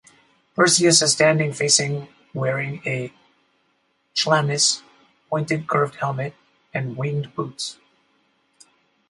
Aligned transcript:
Perseus 0.55 0.99
is 1.03 1.11
standing 1.11 1.53
facing 1.53 2.07
wearing 2.33 2.81
a 2.87 3.13
chlamys, 4.15 4.81
pointed 5.29 5.67
curved 5.67 5.93
helmet 5.97 6.33
and 6.73 6.97
winged 6.97 7.35
boots. 7.35 7.77